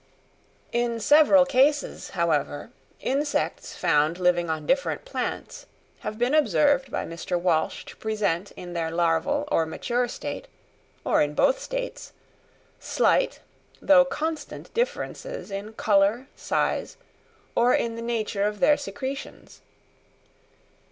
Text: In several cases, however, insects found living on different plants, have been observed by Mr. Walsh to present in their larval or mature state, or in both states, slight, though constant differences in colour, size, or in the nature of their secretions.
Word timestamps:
In 0.71 0.99
several 0.99 1.45
cases, 1.45 2.09
however, 2.17 2.71
insects 3.01 3.75
found 3.77 4.17
living 4.17 4.49
on 4.49 4.65
different 4.65 5.05
plants, 5.05 5.67
have 5.99 6.17
been 6.17 6.33
observed 6.33 6.89
by 6.89 7.05
Mr. 7.05 7.39
Walsh 7.39 7.85
to 7.85 7.95
present 7.97 8.49
in 8.53 8.73
their 8.73 8.89
larval 8.89 9.47
or 9.51 9.67
mature 9.67 10.07
state, 10.07 10.47
or 11.05 11.21
in 11.21 11.35
both 11.35 11.59
states, 11.59 12.13
slight, 12.79 13.41
though 13.79 14.03
constant 14.03 14.73
differences 14.73 15.51
in 15.51 15.73
colour, 15.73 16.25
size, 16.35 16.97
or 17.53 17.75
in 17.75 17.95
the 17.95 18.01
nature 18.01 18.45
of 18.45 18.59
their 18.59 18.77
secretions. 18.77 19.61